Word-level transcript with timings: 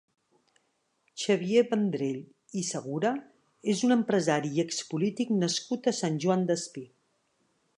Xavier 1.23 1.63
Vendrell 1.73 2.57
i 2.61 2.63
Segura 2.69 3.11
és 3.75 3.83
un 3.89 3.95
empresari 3.97 4.51
i 4.57 4.63
expolític 4.65 5.35
nascut 5.43 5.91
a 5.93 5.97
Sant 5.99 6.19
Joan 6.25 6.49
Despí. 6.53 6.85